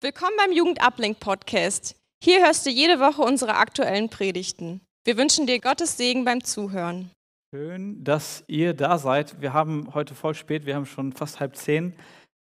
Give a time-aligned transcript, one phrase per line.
[0.00, 1.96] Willkommen beim Jugendablink Podcast.
[2.22, 4.80] Hier hörst du jede Woche unsere aktuellen Predigten.
[5.04, 7.10] Wir wünschen dir Gottes Segen beim Zuhören.
[7.52, 9.40] Schön, dass ihr da seid.
[9.40, 11.94] Wir haben heute voll spät, wir haben schon fast halb zehn.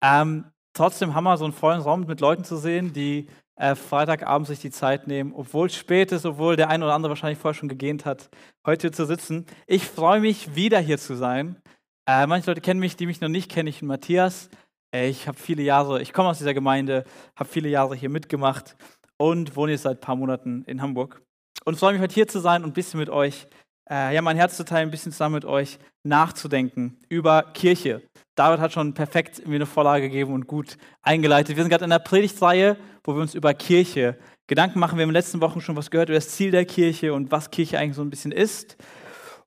[0.03, 0.45] Ähm,
[0.75, 4.57] trotzdem haben wir so einen vollen Raum mit Leuten zu sehen, die äh, Freitagabend sich
[4.57, 7.69] die Zeit nehmen, obwohl es spät ist, obwohl der eine oder andere wahrscheinlich vorher schon
[7.69, 8.31] gegähnt hat,
[8.65, 9.45] heute hier zu sitzen.
[9.67, 11.61] Ich freue mich, wieder hier zu sein.
[12.09, 13.67] Äh, manche Leute kennen mich, die mich noch nicht kennen.
[13.67, 14.49] Ich bin Matthias.
[14.95, 17.03] Ich habe viele Jahre, ich komme aus dieser Gemeinde,
[17.35, 18.75] habe viele Jahre hier mitgemacht
[19.17, 21.23] und wohne jetzt seit ein paar Monaten in Hamburg.
[21.65, 23.47] Und freue mich heute hier zu sein und ein bisschen mit euch,
[23.89, 28.03] äh, ja, mein Herz zu teilen, ein bisschen zusammen mit euch nachzudenken über Kirche.
[28.35, 31.55] David hat schon perfekt mir eine Vorlage gegeben und gut eingeleitet.
[31.55, 34.99] Wir sind gerade in der Predigtreihe, wo wir uns über Kirche Gedanken machen.
[34.99, 37.31] Wir haben in den letzten Wochen schon was gehört über das Ziel der Kirche und
[37.31, 38.77] was Kirche eigentlich so ein bisschen ist.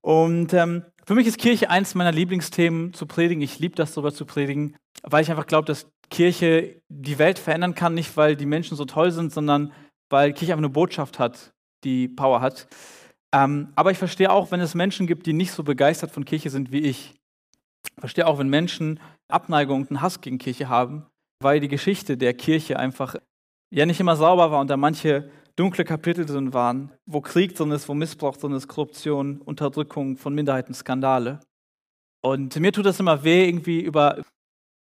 [0.00, 3.42] Und ähm, für mich ist Kirche eins meiner Lieblingsthemen zu predigen.
[3.42, 7.74] Ich liebe das, darüber zu predigen, weil ich einfach glaube, dass Kirche die Welt verändern
[7.74, 9.72] kann, nicht weil die Menschen so toll sind, sondern
[10.10, 11.52] weil Kirche einfach eine Botschaft hat,
[11.84, 12.66] die Power hat.
[13.32, 16.50] Ähm, aber ich verstehe auch, wenn es Menschen gibt, die nicht so begeistert von Kirche
[16.50, 17.14] sind wie ich.
[17.84, 21.06] Ich verstehe auch, wenn Menschen Abneigung und einen Hass gegen Kirche haben,
[21.40, 23.16] weil die Geschichte der Kirche einfach
[23.72, 27.72] ja nicht immer sauber war und da manche dunkle Kapitel drin waren, wo Krieg drin
[27.72, 31.40] ist, wo Missbrauch drin ist, Korruption, Unterdrückung von Minderheiten, Skandale.
[32.22, 34.22] Und mir tut das immer weh, irgendwie über,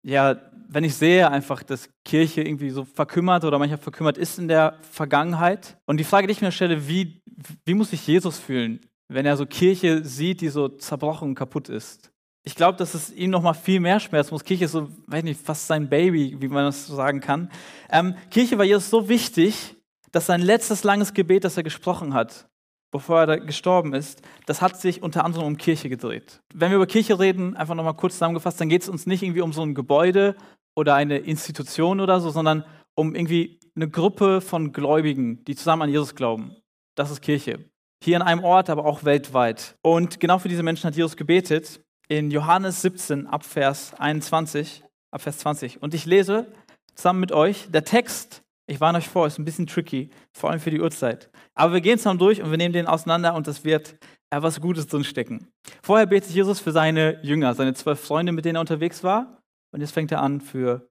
[0.03, 4.49] ja, wenn ich sehe einfach, dass Kirche irgendwie so verkümmert oder manchmal verkümmert ist in
[4.49, 5.77] der Vergangenheit.
[5.87, 7.23] Und die Frage, die ich mir stelle, wie,
[7.65, 11.69] wie muss sich Jesus fühlen, wenn er so Kirche sieht, die so zerbrochen und kaputt
[11.69, 12.11] ist?
[12.47, 14.45] ich glaube, dass es ihm noch mal viel mehr Schmerz muss.
[14.45, 17.51] Kirche ist so, weiß nicht, fast sein Baby, wie man das so sagen kann.
[17.91, 19.75] Ähm, Kirche war Jesus so wichtig,
[20.15, 22.49] dass sein letztes langes Gebet, das er gesprochen hat,
[22.93, 26.41] bevor er gestorben ist, das hat sich unter anderem um Kirche gedreht.
[26.55, 29.25] Wenn wir über Kirche reden, einfach noch mal kurz zusammengefasst, dann geht es uns nicht
[29.25, 30.37] irgendwie um so ein Gebäude
[30.77, 35.91] oder eine Institution oder so, sondern um irgendwie eine Gruppe von Gläubigen, die zusammen an
[35.91, 36.55] Jesus glauben.
[36.95, 37.65] Das ist Kirche.
[38.01, 39.75] Hier an einem Ort, aber auch weltweit.
[39.83, 45.23] Und genau für diese Menschen hat Jesus gebetet in Johannes 17 ab Vers 21, ab
[45.23, 45.83] Vers 20.
[45.83, 46.47] Und ich lese
[46.95, 47.69] zusammen mit euch.
[47.73, 51.31] Der Text, ich warne euch vor, ist ein bisschen tricky, vor allem für die Uhrzeit.
[51.55, 53.97] Aber wir gehen zusammen durch und wir nehmen den auseinander und das wird
[54.31, 55.49] etwas Gutes drinstecken.
[55.83, 59.43] Vorher betet Jesus für seine Jünger, seine zwölf Freunde, mit denen er unterwegs war.
[59.73, 60.89] Und jetzt fängt er an, für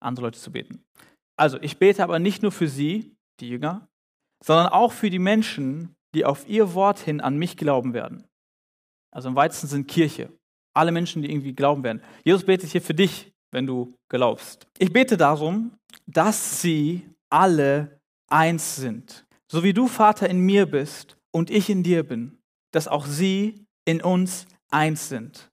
[0.00, 0.84] andere Leute zu beten.
[1.36, 3.88] Also, ich bete aber nicht nur für sie, die Jünger,
[4.44, 8.28] sondern auch für die Menschen, die auf ihr Wort hin an mich glauben werden.
[9.10, 10.32] Also im weitesten sind Kirche.
[10.74, 12.02] Alle Menschen, die irgendwie glauben werden.
[12.24, 14.66] Jesus betet hier für dich, wenn du glaubst.
[14.78, 15.76] Ich bete darum,
[16.06, 19.26] dass sie alle eins sind.
[19.50, 22.38] So wie du, Vater, in mir bist und ich in dir bin,
[22.72, 25.50] dass auch sie in uns eins sind.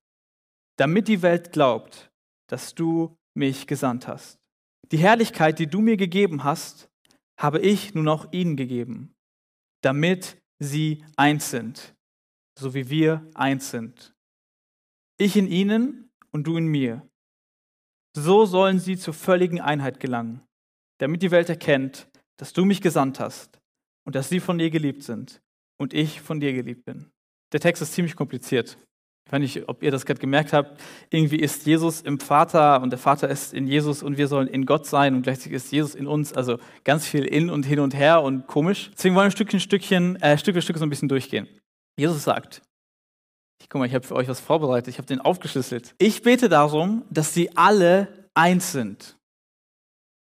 [0.77, 2.09] Damit die Welt glaubt,
[2.47, 4.39] dass du mich gesandt hast.
[4.91, 6.89] Die Herrlichkeit, die du mir gegeben hast,
[7.37, 9.13] habe ich nun auch ihnen gegeben,
[9.81, 11.95] damit sie eins sind,
[12.57, 14.13] so wie wir eins sind.
[15.17, 17.08] Ich in ihnen und du in mir.
[18.21, 20.41] So sollen sie zur völligen Einheit gelangen,
[20.97, 23.61] damit die Welt erkennt, dass du mich gesandt hast
[24.05, 25.41] und dass sie von dir geliebt sind
[25.77, 27.05] und ich von dir geliebt bin.
[27.53, 28.77] Der Text ist ziemlich kompliziert.
[29.25, 30.81] Ich weiß nicht, ob ihr das gerade gemerkt habt.
[31.11, 34.65] Irgendwie ist Jesus im Vater und der Vater ist in Jesus und wir sollen in
[34.65, 36.33] Gott sein und gleichzeitig ist Jesus in uns.
[36.33, 38.91] Also ganz viel in und hin und her und komisch.
[38.95, 41.47] Deswegen wollen wir Stückchen, Stückchen, äh, Stück für Stück so ein bisschen durchgehen.
[41.97, 42.63] Jesus sagt,
[43.61, 45.93] ich guck mal, ich habe für euch was vorbereitet, ich habe den aufgeschlüsselt.
[45.97, 49.17] Ich bete darum, dass sie alle eins sind.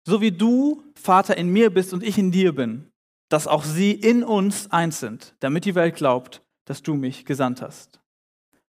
[0.07, 2.91] So wie du, Vater, in mir bist und ich in dir bin,
[3.29, 7.61] dass auch sie in uns eins sind, damit die Welt glaubt, dass du mich gesandt
[7.61, 8.01] hast.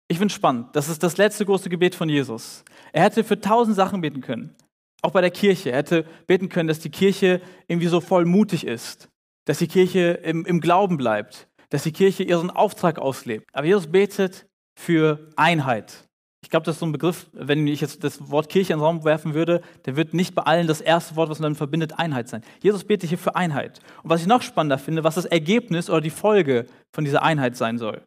[0.08, 0.76] Ich finde spannend.
[0.76, 2.64] Das ist das letzte große Gebet von Jesus.
[2.92, 4.56] Er hätte für tausend Sachen beten können.
[5.02, 5.72] Auch bei der Kirche.
[5.72, 9.10] Er hätte beten können, dass die Kirche irgendwie so voll mutig ist.
[9.46, 13.48] Dass die Kirche im, im Glauben bleibt dass die Kirche ihren Auftrag auslebt.
[13.52, 14.46] Aber Jesus betet
[14.80, 16.08] für Einheit.
[16.44, 18.86] Ich glaube, das ist so ein Begriff, wenn ich jetzt das Wort Kirche in den
[18.86, 21.98] Raum werfen würde, der wird nicht bei allen das erste Wort, was man dann verbindet,
[21.98, 22.44] Einheit sein.
[22.62, 23.80] Jesus betet hier für Einheit.
[24.04, 27.58] Und was ich noch spannender finde, was das Ergebnis oder die Folge von dieser Einheit
[27.58, 28.04] sein soll.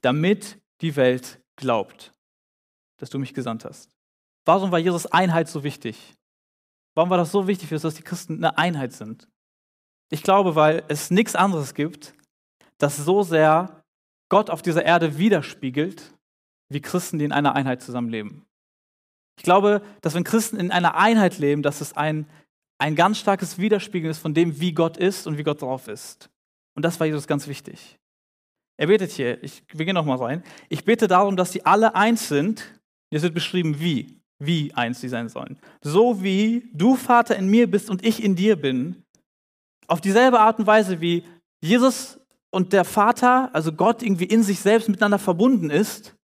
[0.00, 2.12] Damit die Welt glaubt,
[2.98, 3.88] dass du mich gesandt hast.
[4.46, 6.16] Warum war Jesus Einheit so wichtig?
[6.96, 9.28] Warum war das so wichtig für uns, dass die Christen eine Einheit sind?
[10.10, 12.15] Ich glaube, weil es nichts anderes gibt,
[12.78, 13.84] das so sehr
[14.28, 16.14] Gott auf dieser Erde widerspiegelt,
[16.68, 18.44] wie Christen, die in einer Einheit zusammenleben.
[19.38, 22.26] Ich glaube, dass wenn Christen in einer Einheit leben, dass es ein,
[22.78, 26.30] ein ganz starkes Widerspiegeln ist von dem, wie Gott ist und wie Gott drauf ist.
[26.74, 27.98] Und das war Jesus ganz wichtig.
[28.78, 30.42] Er betet hier, ich, wir gehen nochmal rein.
[30.68, 32.80] Ich bete darum, dass sie alle eins sind.
[33.10, 34.20] Jetzt wird beschrieben, wie.
[34.38, 35.58] wie eins sie sein sollen.
[35.80, 39.04] So wie du, Vater, in mir bist und ich in dir bin,
[39.86, 41.24] auf dieselbe Art und Weise, wie
[41.62, 42.20] Jesus
[42.56, 46.16] und der Vater, also Gott, irgendwie in sich selbst miteinander verbunden ist,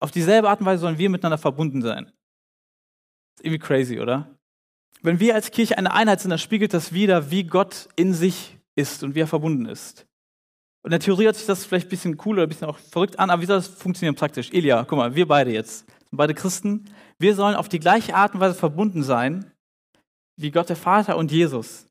[0.00, 2.06] auf dieselbe Art und Weise sollen wir miteinander verbunden sein.
[3.36, 4.34] Ist irgendwie crazy, oder?
[5.02, 8.56] Wenn wir als Kirche eine Einheit sind, dann spiegelt das wieder, wie Gott in sich
[8.74, 10.06] ist und wie er verbunden ist.
[10.82, 12.78] Und in der Theorie hört sich das vielleicht ein bisschen cool oder ein bisschen auch
[12.78, 14.50] verrückt an, aber wie soll das funktionieren praktisch?
[14.52, 18.40] Elia, guck mal, wir beide jetzt, beide Christen, wir sollen auf die gleiche Art und
[18.40, 19.52] Weise verbunden sein,
[20.40, 21.86] wie Gott der Vater und Jesus.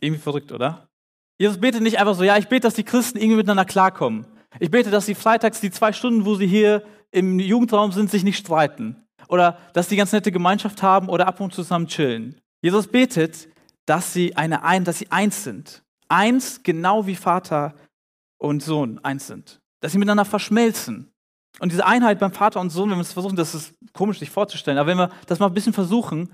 [0.00, 0.88] Irgendwie verrückt, oder?
[1.38, 4.26] Jesus betet nicht einfach so, ja, ich bete, dass die Christen irgendwie miteinander klarkommen.
[4.60, 8.24] Ich bete, dass sie freitags die zwei Stunden, wo sie hier im Jugendraum sind, sich
[8.24, 9.04] nicht streiten.
[9.28, 12.40] Oder dass sie ganz nette Gemeinschaft haben oder ab und zu zusammen chillen.
[12.62, 13.48] Jesus betet,
[13.86, 15.82] dass sie eine ein, dass sie eins sind.
[16.08, 17.74] Eins, genau wie Vater
[18.38, 19.60] und Sohn eins sind.
[19.80, 21.10] Dass sie miteinander verschmelzen.
[21.60, 24.30] Und diese Einheit beim Vater und Sohn, wenn wir es versuchen, das ist komisch sich
[24.30, 26.30] vorzustellen, aber wenn wir das mal ein bisschen versuchen,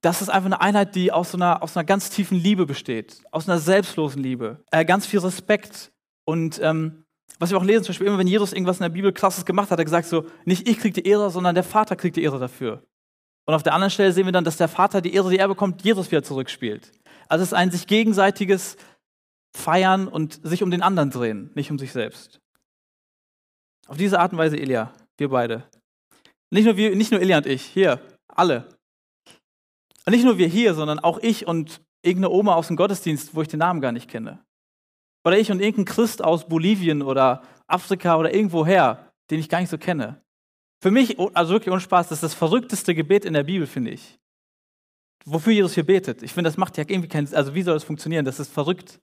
[0.00, 3.48] das ist einfach eine Einheit, die aus, einer, aus einer ganz tiefen Liebe besteht, aus
[3.48, 5.92] einer selbstlosen Liebe, äh, ganz viel Respekt.
[6.24, 7.04] Und ähm,
[7.38, 9.66] was wir auch lesen, zum Beispiel immer, wenn Jesus irgendwas in der Bibel krasses gemacht
[9.66, 12.22] hat, hat er gesagt so, nicht ich krieg die Ehre, sondern der Vater kriegt die
[12.22, 12.82] Ehre dafür.
[13.46, 15.48] Und auf der anderen Stelle sehen wir dann, dass der Vater die Ehre, die er
[15.48, 16.92] bekommt, Jesus wieder zurückspielt.
[17.28, 18.76] Also es ist ein sich gegenseitiges
[19.54, 22.40] Feiern und sich um den anderen drehen, nicht um sich selbst.
[23.88, 25.64] Auf diese Art und Weise Elia, wir beide.
[26.50, 28.68] Nicht nur, wir, nicht nur Elia und ich, hier, alle.
[30.10, 33.42] Und nicht nur wir hier, sondern auch ich und irgendeine Oma aus dem Gottesdienst, wo
[33.42, 34.40] ich den Namen gar nicht kenne.
[35.24, 39.70] Oder ich und irgendein Christ aus Bolivien oder Afrika oder irgendwoher, den ich gar nicht
[39.70, 40.20] so kenne.
[40.82, 43.92] Für mich, also wirklich ohne Spaß, das ist das verrückteste Gebet in der Bibel, finde
[43.92, 44.18] ich.
[45.26, 46.24] Wofür Jesus hier betet.
[46.24, 47.36] Ich finde, das macht ja irgendwie keinen Sinn.
[47.36, 48.24] Also, wie soll das funktionieren?
[48.24, 48.98] Das ist verrückt.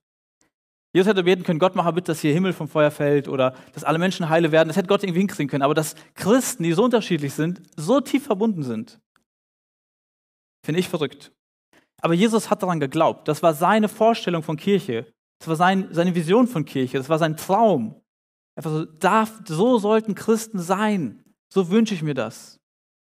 [0.92, 3.86] Jesus hätte beten können, Gott mache bitte, dass hier Himmel vom Feuer fällt oder dass
[3.86, 4.68] alle Menschen heile werden.
[4.68, 5.64] Das hätte Gott irgendwie hinkriegen können.
[5.64, 9.00] Aber dass Christen, die so unterschiedlich sind, so tief verbunden sind,
[10.68, 11.32] finde ich verrückt.
[12.02, 13.30] Aber Jesus hat daran geglaubt.
[13.30, 15.06] Das war seine Vorstellung von Kirche.
[15.40, 16.98] Das war sein, seine Vision von Kirche.
[16.98, 17.96] Das war sein Traum.
[18.58, 21.24] Einfach so, darf, so sollten Christen sein.
[21.54, 22.60] So wünsche ich mir das.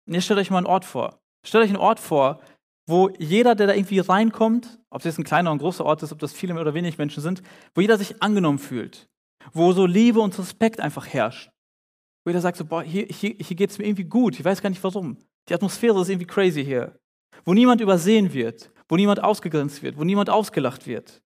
[0.06, 1.18] Und jetzt stellt euch mal einen Ort vor.
[1.44, 2.40] Stellt euch einen Ort vor,
[2.86, 6.04] wo jeder, der da irgendwie reinkommt, ob es jetzt ein kleiner oder ein großer Ort
[6.04, 7.42] ist, ob das viele oder wenig Menschen sind,
[7.74, 9.08] wo jeder sich angenommen fühlt,
[9.52, 11.50] wo so Liebe und Respekt einfach herrscht.
[12.24, 14.62] Wo jeder sagt so, boah, hier, hier, hier geht es mir irgendwie gut, ich weiß
[14.62, 15.18] gar nicht warum.
[15.48, 16.96] Die Atmosphäre ist irgendwie crazy hier.
[17.44, 21.22] Wo niemand übersehen wird, wo niemand ausgegrenzt wird, wo niemand ausgelacht wird.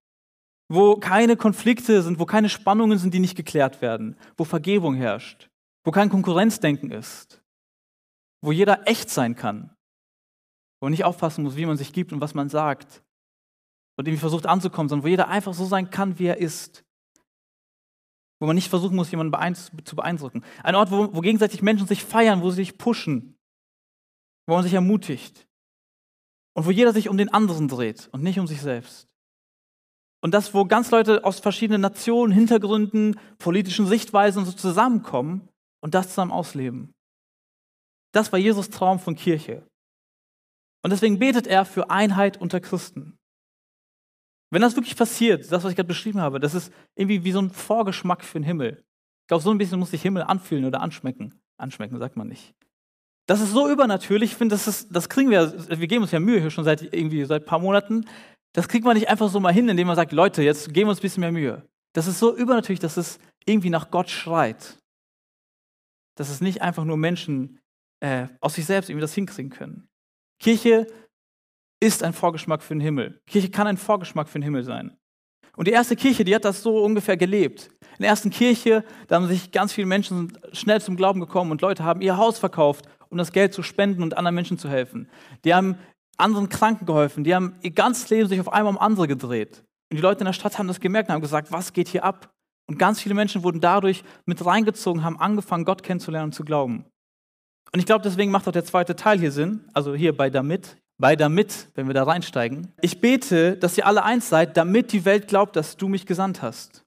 [0.69, 5.49] Wo keine Konflikte sind, wo keine Spannungen sind, die nicht geklärt werden, wo Vergebung herrscht,
[5.83, 7.41] wo kein Konkurrenzdenken ist,
[8.41, 9.75] wo jeder echt sein kann,
[10.79, 13.03] wo man nicht aufpassen muss, wie man sich gibt und was man sagt
[13.95, 16.83] und irgendwie versucht anzukommen, sondern wo jeder einfach so sein kann, wie er ist.
[18.39, 19.55] Wo man nicht versuchen muss, jemanden
[19.85, 20.43] zu beeindrucken.
[20.63, 23.37] Ein Ort, wo, wo gegenseitig Menschen sich feiern, wo sie sich pushen,
[24.47, 25.47] wo man sich ermutigt
[26.53, 29.07] und wo jeder sich um den anderen dreht und nicht um sich selbst.
[30.21, 35.49] Und das, wo ganz Leute aus verschiedenen Nationen, Hintergründen, politischen Sichtweisen so zusammenkommen
[35.81, 36.93] und das zusammen ausleben.
[38.13, 39.67] Das war Jesus Traum von Kirche.
[40.83, 43.17] Und deswegen betet er für Einheit unter Christen.
[44.49, 47.39] Wenn das wirklich passiert, das, was ich gerade beschrieben habe, das ist irgendwie wie so
[47.39, 48.83] ein Vorgeschmack für den Himmel.
[49.23, 51.41] Ich glaube, so ein bisschen muss sich Himmel anfühlen oder anschmecken.
[51.57, 52.53] Anschmecken sagt man nicht.
[53.25, 56.41] Das ist so übernatürlich, ich finde, das, das kriegen wir, wir geben uns ja Mühe
[56.41, 58.05] hier schon seit irgendwie seit ein paar Monaten.
[58.53, 60.89] Das kriegt man nicht einfach so mal hin, indem man sagt, Leute, jetzt geben wir
[60.89, 61.67] uns ein bisschen mehr Mühe.
[61.93, 64.77] Das ist so übernatürlich, dass es irgendwie nach Gott schreit.
[66.15, 67.59] Dass es nicht einfach nur Menschen
[68.01, 69.87] äh, aus sich selbst irgendwie das hinkriegen können.
[70.39, 70.87] Kirche
[71.79, 73.21] ist ein Vorgeschmack für den Himmel.
[73.27, 74.97] Kirche kann ein Vorgeschmack für den Himmel sein.
[75.55, 77.69] Und die erste Kirche, die hat das so ungefähr gelebt.
[77.97, 81.61] In der ersten Kirche, da haben sich ganz viele Menschen schnell zum Glauben gekommen und
[81.61, 85.07] Leute haben ihr Haus verkauft, um das Geld zu spenden und anderen Menschen zu helfen.
[85.45, 85.77] Die haben
[86.17, 89.63] anderen Kranken geholfen, die haben ihr ganzes Leben sich auf einmal um andere gedreht.
[89.91, 92.03] Und die Leute in der Stadt haben das gemerkt und haben gesagt, was geht hier
[92.03, 92.33] ab?
[92.67, 96.85] Und ganz viele Menschen wurden dadurch mit reingezogen, haben angefangen, Gott kennenzulernen und zu glauben.
[97.71, 100.77] Und ich glaube, deswegen macht auch der zweite Teil hier Sinn, also hier bei damit,
[100.97, 102.71] bei damit, wenn wir da reinsteigen.
[102.81, 106.41] Ich bete, dass ihr alle eins seid, damit die Welt glaubt, dass du mich gesandt
[106.41, 106.85] hast.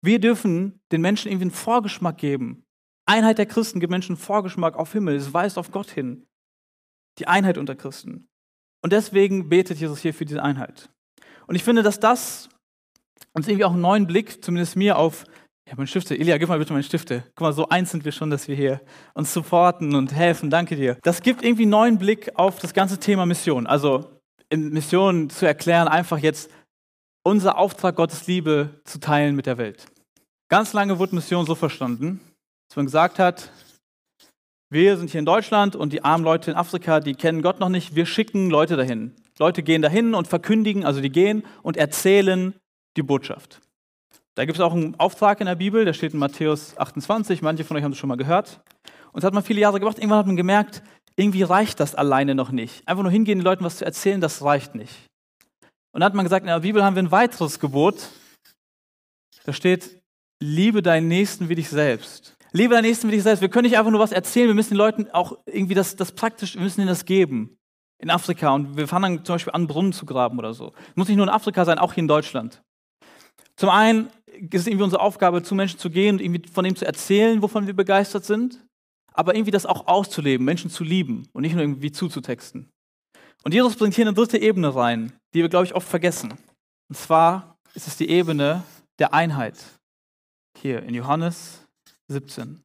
[0.00, 2.64] Wir dürfen den Menschen irgendwie einen Vorgeschmack geben.
[3.06, 5.16] Einheit der Christen gibt Menschen einen Vorgeschmack auf Himmel.
[5.16, 6.26] Es weist auf Gott hin.
[7.18, 8.28] Die Einheit unter Christen.
[8.82, 10.90] Und deswegen betet Jesus hier für diese Einheit.
[11.46, 12.48] Und ich finde, dass das
[13.32, 15.24] uns irgendwie auch einen neuen Blick, zumindest mir, auf
[15.68, 16.18] ich habe meine Stifte.
[16.18, 17.24] Elia, gib mal bitte meine Stifte.
[17.34, 18.80] Guck mal, so eins sind wir schon, dass wir hier
[19.12, 20.48] uns supporten und helfen.
[20.48, 20.96] Danke dir.
[21.02, 23.66] Das gibt irgendwie einen neuen Blick auf das ganze Thema Mission.
[23.66, 24.18] Also
[24.50, 26.50] Mission zu erklären, einfach jetzt
[27.22, 29.84] unser Auftrag, Gottes Liebe zu teilen mit der Welt.
[30.48, 32.18] Ganz lange wurde Mission so verstanden,
[32.70, 33.52] dass man gesagt hat,
[34.70, 37.68] wir sind hier in Deutschland und die armen Leute in Afrika, die kennen Gott noch
[37.68, 37.94] nicht.
[37.94, 39.14] Wir schicken Leute dahin.
[39.38, 42.54] Leute gehen dahin und verkündigen, also die gehen und erzählen
[42.96, 43.60] die Botschaft.
[44.38, 47.64] Da gibt es auch einen Auftrag in der Bibel, der steht in Matthäus 28, manche
[47.64, 48.60] von euch haben es schon mal gehört.
[49.10, 49.98] Und das hat man viele Jahre gemacht.
[49.98, 50.80] Irgendwann hat man gemerkt,
[51.16, 52.86] irgendwie reicht das alleine noch nicht.
[52.86, 54.94] Einfach nur hingehen, den Leuten was zu erzählen, das reicht nicht.
[55.90, 58.10] Und dann hat man gesagt, in der Bibel haben wir ein weiteres Gebot.
[59.42, 60.00] Da steht,
[60.40, 62.36] liebe deinen Nächsten wie dich selbst.
[62.52, 63.40] Liebe deinen Nächsten wie dich selbst.
[63.40, 66.12] Wir können nicht einfach nur was erzählen, wir müssen den Leuten auch irgendwie das, das
[66.12, 67.58] praktisch, wir müssen ihnen das geben.
[68.00, 68.54] In Afrika.
[68.54, 70.74] Und wir fangen dann zum Beispiel an, Brunnen zu graben oder so.
[70.94, 72.62] Muss nicht nur in Afrika sein, auch hier in Deutschland.
[73.56, 76.86] Zum einen ist irgendwie unsere Aufgabe, zu Menschen zu gehen und irgendwie von dem zu
[76.86, 78.64] erzählen, wovon wir begeistert sind,
[79.12, 82.70] aber irgendwie das auch auszuleben, Menschen zu lieben und nicht nur irgendwie zuzutexten.
[83.44, 86.34] Und Jesus bringt hier eine dritte Ebene rein, die wir, glaube ich, oft vergessen.
[86.88, 88.62] Und zwar ist es die Ebene
[88.98, 89.56] der Einheit.
[90.60, 91.66] Hier in Johannes
[92.08, 92.62] 17.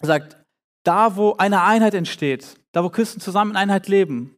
[0.00, 0.36] Er sagt,
[0.84, 4.36] da wo eine Einheit entsteht, da wo Christen zusammen in Einheit leben,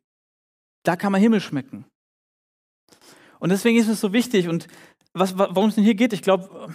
[0.84, 1.84] da kann man Himmel schmecken.
[3.40, 4.68] Und deswegen ist es so wichtig und
[5.18, 6.72] was, worum es denn hier geht, ich glaube,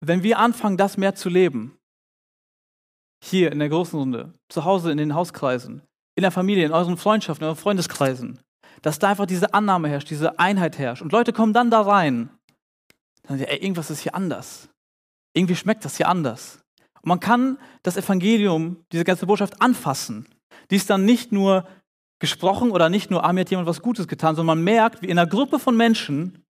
[0.00, 1.78] wenn wir anfangen, das mehr zu leben,
[3.22, 5.82] hier in der großen Runde, zu Hause in den Hauskreisen,
[6.16, 8.40] in der Familie, in euren Freundschaften, in euren Freundeskreisen,
[8.82, 11.02] dass da einfach diese Annahme herrscht, diese Einheit herrscht.
[11.02, 12.30] Und Leute kommen dann da rein.
[13.22, 14.68] Dann sagen sie, ey, irgendwas ist hier anders.
[15.34, 16.60] Irgendwie schmeckt das hier anders.
[17.02, 20.26] Und man kann das Evangelium, diese ganze Botschaft anfassen.
[20.70, 21.66] Die ist dann nicht nur
[22.20, 25.06] gesprochen oder nicht nur, ah, mir hat jemand was Gutes getan, sondern man merkt, wie
[25.06, 26.44] in einer Gruppe von Menschen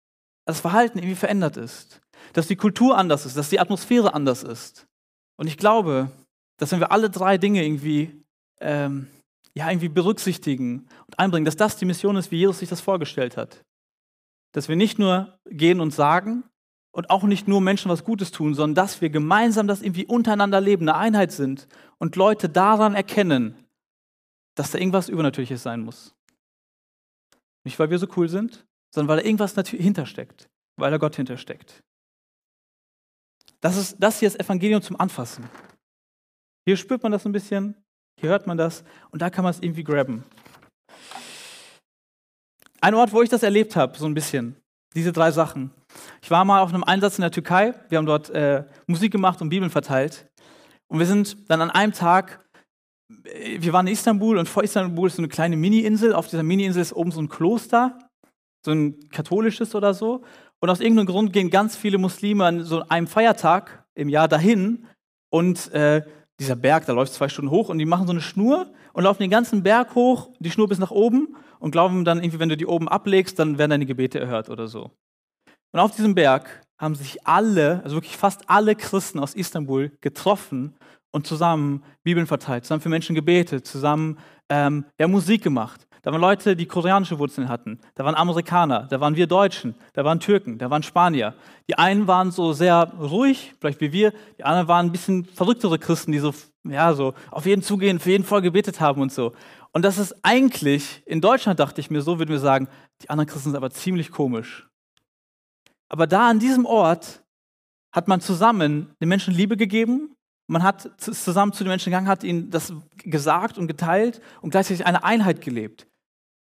[0.48, 2.00] das Verhalten irgendwie verändert ist.
[2.32, 4.86] Dass die Kultur anders ist, dass die Atmosphäre anders ist.
[5.36, 6.10] Und ich glaube,
[6.56, 8.24] dass wenn wir alle drei Dinge irgendwie,
[8.60, 9.08] ähm,
[9.54, 13.36] ja, irgendwie berücksichtigen und einbringen, dass das die Mission ist, wie Jesus sich das vorgestellt
[13.36, 13.62] hat.
[14.52, 16.44] Dass wir nicht nur gehen und sagen,
[16.92, 20.62] und auch nicht nur Menschen was Gutes tun, sondern dass wir gemeinsam das irgendwie untereinander
[20.62, 23.54] leben, eine Einheit sind und Leute daran erkennen,
[24.54, 26.16] dass da irgendwas Übernatürliches sein muss.
[27.64, 31.82] Nicht, weil wir so cool sind, sondern weil da irgendwas hintersteckt, weil da Gott hintersteckt.
[33.60, 35.48] Das ist das hier ist Evangelium zum Anfassen.
[36.66, 37.74] Hier spürt man das ein bisschen,
[38.20, 40.24] hier hört man das und da kann man es irgendwie grabben.
[42.80, 44.56] Ein Ort, wo ich das erlebt habe, so ein bisschen,
[44.94, 45.72] diese drei Sachen.
[46.22, 47.74] Ich war mal auf einem Einsatz in der Türkei.
[47.88, 50.28] Wir haben dort äh, Musik gemacht und Bibeln verteilt.
[50.86, 52.44] Und wir sind dann an einem Tag,
[53.24, 56.14] äh, wir waren in Istanbul und vor Istanbul ist so eine kleine Mini-Insel.
[56.14, 57.98] Auf dieser Mini-Insel ist oben so ein Kloster,
[58.68, 60.22] so ein katholisches oder so.
[60.60, 64.86] Und aus irgendeinem Grund gehen ganz viele Muslime an so einem Feiertag im Jahr dahin.
[65.30, 66.02] Und äh,
[66.38, 69.22] dieser Berg, da läuft zwei Stunden hoch und die machen so eine Schnur und laufen
[69.22, 72.56] den ganzen Berg hoch, die Schnur bis nach oben und glauben dann irgendwie, wenn du
[72.56, 74.90] die oben ablegst, dann werden deine Gebete erhört oder so.
[75.72, 80.76] Und auf diesem Berg haben sich alle, also wirklich fast alle Christen aus Istanbul getroffen
[81.10, 85.86] und zusammen Bibeln verteilt, zusammen für Menschen gebetet, zusammen ähm, ja, Musik gemacht.
[86.02, 87.80] Da waren Leute, die koreanische Wurzeln hatten.
[87.94, 91.34] Da waren Amerikaner, da waren wir Deutschen, da waren Türken, da waren Spanier.
[91.68, 94.12] Die einen waren so sehr ruhig, vielleicht wie wir.
[94.38, 96.32] Die anderen waren ein bisschen verrücktere Christen, die so,
[96.64, 99.32] ja, so auf jeden zugehen, für jeden voll gebetet haben und so.
[99.72, 102.68] Und das ist eigentlich, in Deutschland dachte ich mir so, würden wir sagen,
[103.02, 104.68] die anderen Christen sind aber ziemlich komisch.
[105.88, 107.22] Aber da an diesem Ort
[107.92, 110.14] hat man zusammen den Menschen Liebe gegeben,
[110.48, 114.86] man hat zusammen zu den Menschen gegangen, hat ihnen das gesagt und geteilt und gleichzeitig
[114.86, 115.86] eine Einheit gelebt.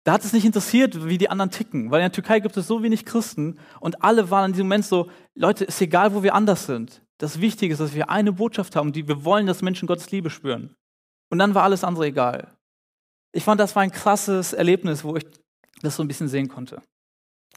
[0.04, 2.68] Da hat es nicht interessiert, wie die anderen ticken, weil in der Türkei gibt es
[2.68, 6.36] so wenig Christen und alle waren in diesem Moment so, Leute, ist egal, wo wir
[6.36, 7.02] anders sind.
[7.18, 10.30] Das Wichtige ist, dass wir eine Botschaft haben, die wir wollen, dass Menschen Gottes Liebe
[10.30, 10.76] spüren.
[11.30, 12.54] Und dann war alles andere egal.
[13.32, 15.26] Ich fand, das war ein krasses Erlebnis, wo ich
[15.82, 16.82] das so ein bisschen sehen konnte.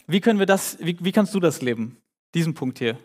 [0.06, 1.96] Wie können wir das, wie, wie kannst du das leben?
[2.34, 2.96] Diesen Punkt hier.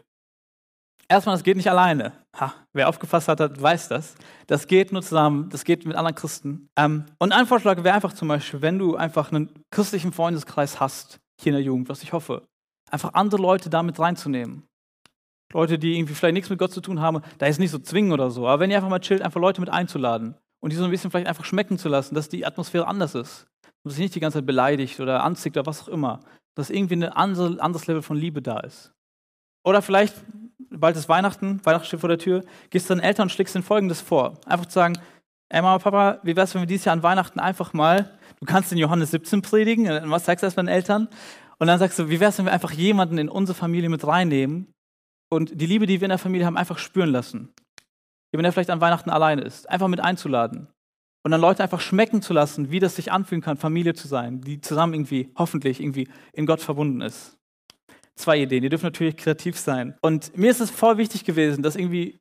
[1.11, 2.13] Erstmal, das geht nicht alleine.
[2.39, 4.15] Ha, wer aufgefasst hat, weiß das.
[4.47, 6.69] Das geht nur zusammen, das geht mit anderen Christen.
[6.77, 11.19] Ähm, und ein Vorschlag wäre einfach zum Beispiel, wenn du einfach einen christlichen Freundeskreis hast,
[11.41, 12.43] hier in der Jugend, was ich hoffe,
[12.89, 14.63] einfach andere Leute damit reinzunehmen.
[15.51, 18.13] Leute, die irgendwie vielleicht nichts mit Gott zu tun haben, da ist nicht so zwingen
[18.13, 20.85] oder so, aber wenn ihr einfach mal chillt, einfach Leute mit einzuladen und die so
[20.85, 23.47] ein bisschen vielleicht einfach schmecken zu lassen, dass die Atmosphäre anders ist.
[23.83, 26.21] Und sie nicht die ganze Zeit beleidigt oder anzieht oder was auch immer
[26.55, 28.93] dass irgendwie ein anderes Level von Liebe da ist.
[29.63, 30.15] Oder vielleicht,
[30.71, 33.63] bald ist Weihnachten, Weihnachten steht vor der Tür, gehst du deinen Eltern und schlägst ihnen
[33.63, 34.39] Folgendes vor.
[34.45, 34.97] Einfach zu sagen,
[35.49, 38.71] ey Mama, Papa, wie wär's, wenn wir dieses Jahr an Weihnachten einfach mal, du kannst
[38.71, 41.07] in Johannes 17 predigen, was sagst du erst deinen Eltern?
[41.59, 44.73] Und dann sagst du, wie wär's, wenn wir einfach jemanden in unsere Familie mit reinnehmen
[45.29, 47.53] und die Liebe, die wir in der Familie haben, einfach spüren lassen.
[48.31, 50.69] Wenn er vielleicht an Weihnachten alleine ist, einfach mit einzuladen.
[51.23, 54.41] Und dann Leute einfach schmecken zu lassen, wie das sich anfühlen kann, Familie zu sein,
[54.41, 57.37] die zusammen irgendwie, hoffentlich irgendwie in Gott verbunden ist.
[58.21, 59.97] Zwei Ideen, die dürfen natürlich kreativ sein.
[59.99, 62.19] Und mir ist es voll wichtig gewesen, dass irgendwie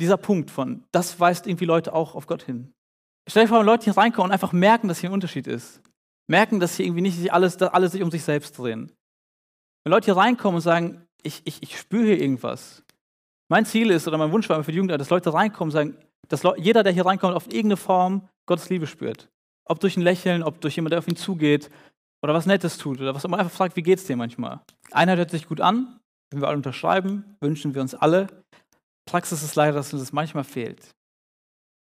[0.00, 2.72] dieser Punkt von, das weist irgendwie Leute auch auf Gott hin.
[3.28, 5.82] Stell dir vor, wenn Leute hier reinkommen und einfach merken, dass hier ein Unterschied ist.
[6.26, 8.92] Merken, dass hier irgendwie nicht alles, dass alle sich um sich selbst drehen.
[9.84, 12.82] Wenn Leute hier reinkommen und sagen, ich, ich, ich spüre hier irgendwas.
[13.50, 15.98] Mein Ziel ist, oder mein Wunsch war für die Jugend, dass Leute reinkommen und sagen,
[16.28, 19.28] dass jeder, der hier reinkommt, auf irgendeine Form Gottes Liebe spürt.
[19.66, 21.68] Ob durch ein Lächeln, ob durch jemand, der auf ihn zugeht
[22.22, 24.60] oder was Nettes tut oder was immer einfach fragt, wie geht's dir manchmal.
[24.92, 26.00] Einheit hört sich gut an,
[26.30, 28.28] wenn wir alle unterschreiben, wünschen wir uns alle.
[29.06, 30.94] Praxis ist leider, dass uns das manchmal fehlt.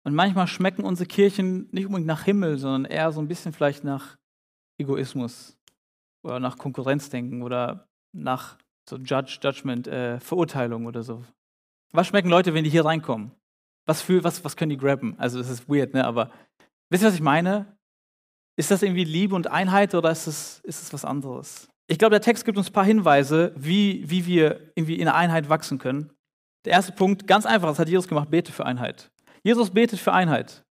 [0.03, 3.83] Und manchmal schmecken unsere Kirchen nicht unbedingt nach Himmel, sondern eher so ein bisschen vielleicht
[3.83, 4.17] nach
[4.79, 5.57] Egoismus
[6.23, 11.23] oder nach Konkurrenzdenken oder nach so Judge, Judgment, äh, Verurteilung oder so.
[11.91, 13.31] Was schmecken Leute, wenn die hier reinkommen?
[13.87, 15.15] Was, für, was, was können die grabben?
[15.17, 16.05] Also, das ist weird, ne?
[16.05, 16.31] aber
[16.89, 17.77] wisst ihr, was ich meine?
[18.57, 21.67] Ist das irgendwie Liebe und Einheit oder ist es, ist es was anderes?
[21.87, 25.15] Ich glaube, der Text gibt uns ein paar Hinweise, wie, wie wir irgendwie in der
[25.15, 26.11] Einheit wachsen können.
[26.65, 29.11] Der erste Punkt, ganz einfach, das hat Jesus gemacht, bete für Einheit.
[29.43, 30.63] Jesus betet für Einheit.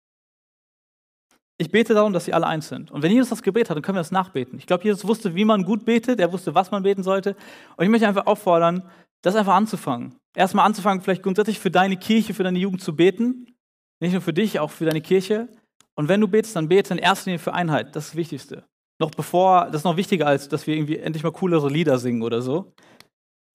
[1.60, 2.90] Ich bete darum, dass sie alle eins sind.
[2.90, 4.58] Und wenn Jesus das Gebet hat, dann können wir das nachbeten.
[4.58, 7.36] Ich glaube, Jesus wusste, wie man gut betet, er wusste, was man beten sollte.
[7.78, 8.90] Und ich möchte einfach auffordern,
[9.22, 10.16] das einfach anzufangen.
[10.36, 13.56] Erstmal anzufangen, vielleicht grundsätzlich für deine Kirche, für deine Jugend zu beten.
[14.00, 15.48] Nicht nur für dich, auch für deine Kirche.
[15.96, 17.96] Und wenn du betest, dann bete in erster Linie für Einheit.
[17.96, 18.64] Das ist das Wichtigste.
[19.00, 22.22] Noch bevor, das ist noch wichtiger, als dass wir irgendwie endlich mal coolere Lieder singen
[22.22, 22.74] oder so.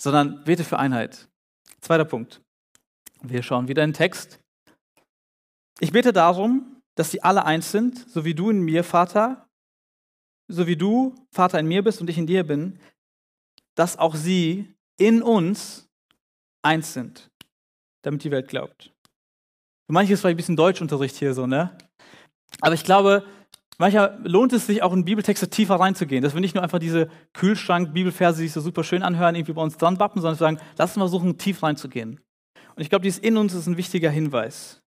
[0.01, 1.29] Sondern bete für Einheit.
[1.81, 2.41] Zweiter Punkt.
[3.23, 4.41] Wir schauen wieder in den Text.
[5.81, 9.49] Ich bete darum, dass sie alle eins sind, so wie du in mir, Vater,
[10.49, 12.81] so wie du, Vater, in mir bist und ich in dir bin,
[13.77, 15.89] dass auch sie in uns
[16.63, 17.31] eins sind,
[18.03, 18.93] damit die Welt glaubt.
[19.87, 21.77] Für manche ist vielleicht ein bisschen Deutschunterricht hier so, ne?
[22.61, 23.25] Aber ich glaube,
[23.79, 27.09] manchmal lohnt es sich auch in Bibeltexte tiefer reinzugehen, dass wir nicht nur einfach diese
[27.35, 30.97] Kühlschrank-Bibelverse, die sich so super schön anhören, irgendwie bei uns dran bappen, sondern sagen, lass
[30.97, 32.21] uns versuchen, tief reinzugehen.
[32.75, 34.83] Und ich glaube, dieses in uns ist ein wichtiger Hinweis.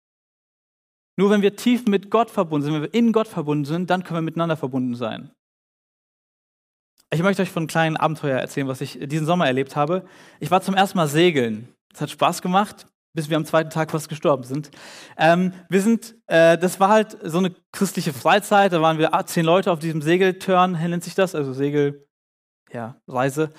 [1.16, 4.04] Nur wenn wir tief mit Gott verbunden sind, wenn wir in Gott verbunden sind, dann
[4.04, 5.30] können wir miteinander verbunden sein.
[7.12, 10.06] Ich möchte euch von einem kleinen Abenteuer erzählen, was ich diesen Sommer erlebt habe.
[10.38, 11.68] Ich war zum ersten Mal segeln.
[11.92, 14.70] Es hat Spaß gemacht, bis wir am zweiten Tag fast gestorben sind.
[15.16, 18.73] Ähm, wir sind, äh, das war halt so eine christliche Freizeit.
[18.73, 22.06] Da waren wir zehn Leute auf diesem Segelturn, nennt sich das, also Segel,
[22.73, 23.52] ja, Reise.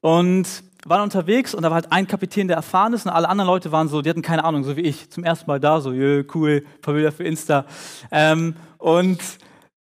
[0.00, 0.46] Und
[0.86, 3.70] waren unterwegs und da war halt ein Kapitän, der erfahren ist und alle anderen Leute
[3.70, 6.24] waren so, die hatten keine Ahnung, so wie ich, zum ersten Mal da, so, yeah,
[6.34, 7.66] cool, Bilder für Insta.
[8.10, 9.20] Ähm, und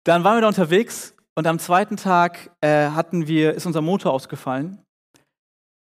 [0.04, 4.12] dann waren wir da unterwegs und am zweiten Tag äh, hatten wir, ist unser Motor
[4.12, 4.82] ausgefallen.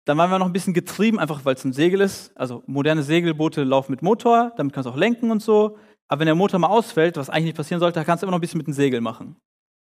[0.10, 2.36] Dann waren wir noch ein bisschen getrieben, einfach weil es ein Segel ist.
[2.36, 5.78] Also moderne Segelboote laufen mit Motor, damit kannst du auch lenken und so.
[6.08, 8.40] Aber wenn der Motor mal ausfällt, was eigentlich nicht passieren sollte, kannst du immer noch
[8.40, 9.36] ein bisschen mit dem Segel machen.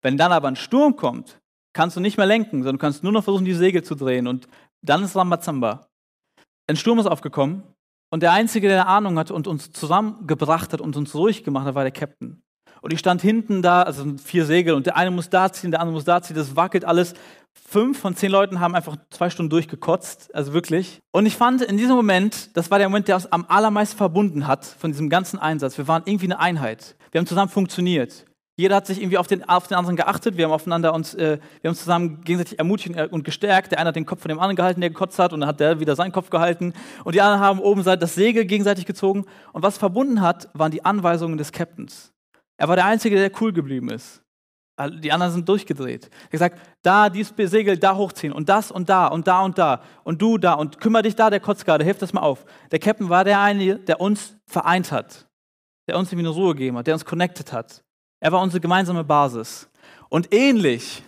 [0.04, 1.42] Wenn dann aber ein Sturm kommt,
[1.74, 4.28] kannst du nicht mehr lenken, sondern kannst nur noch versuchen, die Segel zu drehen.
[4.28, 4.48] Und
[4.84, 5.88] dann ist Rambazamba.
[6.70, 7.64] Ein Sturm ist aufgekommen
[8.12, 11.74] und der Einzige, der Ahnung hat und uns zusammengebracht hat und uns ruhig gemacht hat,
[11.74, 12.44] war der Captain.
[12.82, 15.80] Und ich stand hinten da, also vier Segel, und der eine muss da ziehen, der
[15.80, 17.14] andere muss da ziehen, das wackelt alles.
[17.54, 21.00] Fünf von zehn Leuten haben einfach zwei Stunden durchgekotzt, also wirklich.
[21.12, 24.48] Und ich fand in diesem Moment, das war der Moment, der uns am allermeisten verbunden
[24.48, 25.78] hat von diesem ganzen Einsatz.
[25.78, 26.96] Wir waren irgendwie eine Einheit.
[27.12, 28.26] Wir haben zusammen funktioniert.
[28.58, 30.38] Jeder hat sich irgendwie auf den, auf den anderen geachtet.
[30.38, 33.72] Wir haben aufeinander uns, äh, wir haben uns zusammen gegenseitig ermutigt und gestärkt.
[33.72, 35.60] Der eine hat den Kopf von dem anderen gehalten, der gekotzt hat, und dann hat
[35.60, 36.74] der wieder seinen Kopf gehalten.
[37.04, 39.26] Und die anderen haben oben das Segel gegenseitig gezogen.
[39.54, 42.11] Und was verbunden hat, waren die Anweisungen des Captains.
[42.62, 44.22] Er war der Einzige, der cool geblieben ist.
[45.00, 46.06] Die anderen sind durchgedreht.
[46.06, 49.58] Er hat gesagt, da dieses Segel da hochziehen und das und da und da und
[49.58, 52.46] da und du da und kümmere dich da, der kotzt gerade, hilf das mal auf.
[52.70, 55.28] Der Captain war der eine, der uns vereint hat,
[55.88, 57.84] der uns irgendwie eine Ruhe gegeben hat, der uns connected hat.
[58.20, 59.68] Er war unsere gemeinsame Basis.
[60.10, 61.04] Und ähnlich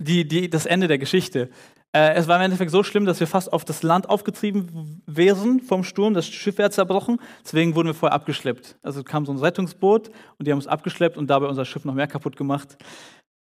[0.00, 1.50] die, die, das Ende der Geschichte.
[1.94, 5.60] Äh, es war im Endeffekt so schlimm, dass wir fast auf das Land aufgetrieben wären
[5.60, 6.14] vom Sturm.
[6.14, 7.18] Das Schiff wäre zerbrochen.
[7.44, 8.76] Deswegen wurden wir vorher abgeschleppt.
[8.82, 11.94] Also kam so ein Rettungsboot und die haben uns abgeschleppt und dabei unser Schiff noch
[11.94, 12.76] mehr kaputt gemacht.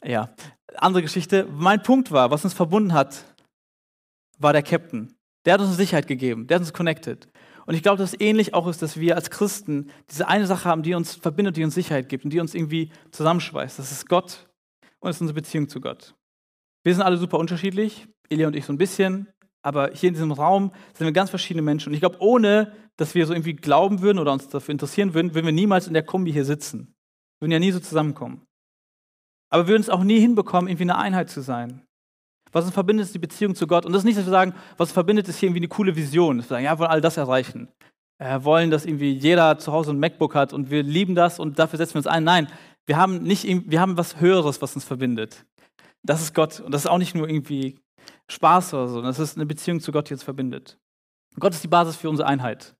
[0.04, 0.35] Ja,
[0.76, 1.48] andere Geschichte.
[1.50, 3.24] Mein Punkt war, was uns verbunden hat,
[4.38, 5.14] war der Captain.
[5.46, 6.46] Der hat uns Sicherheit gegeben.
[6.46, 7.28] Der hat uns connected.
[7.66, 10.68] Und ich glaube, dass es ähnlich auch ist, dass wir als Christen diese eine Sache
[10.68, 13.78] haben, die uns verbindet, die uns Sicherheit gibt und die uns irgendwie zusammenschweißt.
[13.78, 14.46] Das ist Gott
[15.00, 16.14] und das ist unsere Beziehung zu Gott.
[16.83, 19.29] Wir sind alle super unterschiedlich, Elia und ich so ein bisschen,
[19.63, 21.89] aber hier in diesem Raum sind wir ganz verschiedene Menschen.
[21.89, 25.35] Und ich glaube, ohne dass wir so irgendwie glauben würden oder uns dafür interessieren würden,
[25.35, 26.95] würden wir niemals in der Kombi hier sitzen.
[27.39, 28.43] Wir würden ja nie so zusammenkommen.
[29.51, 31.83] Aber wir würden es auch nie hinbekommen, irgendwie eine Einheit zu sein.
[32.53, 33.85] Was uns verbindet, ist die Beziehung zu Gott.
[33.85, 35.97] Und das ist nicht, dass wir sagen, was uns verbindet, ist hier irgendwie eine coole
[35.97, 36.39] Vision.
[36.39, 37.69] Dass wir sagen, ja, wir wollen all das erreichen.
[38.19, 41.59] Wir wollen, dass irgendwie jeder zu Hause ein MacBook hat und wir lieben das und
[41.59, 42.23] dafür setzen wir uns ein.
[42.23, 42.49] Nein,
[42.87, 45.45] wir haben, nicht, wir haben was Höheres, was uns verbindet.
[46.03, 46.61] Das ist Gott.
[46.61, 47.81] Und das ist auch nicht nur irgendwie
[48.31, 49.03] Spaß oder so.
[49.03, 50.79] Das ist eine Beziehung zu Gott, die uns verbindet.
[51.39, 52.75] Gott ist die Basis für unsere Einheit.